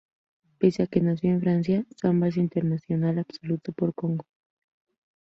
Pese 0.59 0.81
a 0.81 0.87
que 0.87 0.99
nació 0.99 1.29
en 1.29 1.41
Francia, 1.41 1.85
Samba 1.95 2.29
es 2.29 2.37
internacional 2.37 3.19
absoluto 3.19 3.71
por 3.71 3.93
Congo. 3.93 4.25